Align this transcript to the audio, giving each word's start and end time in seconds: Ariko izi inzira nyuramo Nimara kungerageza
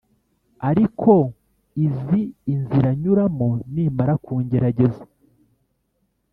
Ariko 0.69 1.11
izi 1.85 2.21
inzira 2.53 2.89
nyuramo 3.01 3.49
Nimara 3.73 4.13
kungerageza 4.23 5.03